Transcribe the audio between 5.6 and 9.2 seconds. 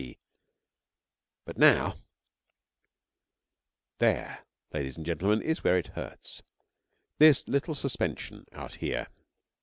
where it hurts, this little suspension out here.